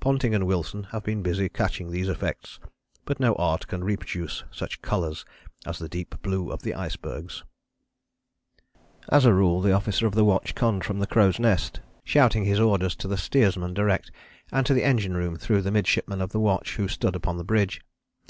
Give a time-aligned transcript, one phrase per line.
[0.00, 2.58] Ponting and Wilson have been busy catching these effects,
[3.04, 5.26] but no art can reproduce such colours
[5.66, 7.44] as the deep blue of the icebergs."
[9.10, 12.58] As a rule the officer of the watch conned from the crow's nest, shouting his
[12.58, 14.10] orders to the steersman direct,
[14.50, 17.44] and to the engine room through the midshipman of the watch, who stood upon the
[17.44, 17.82] bridge.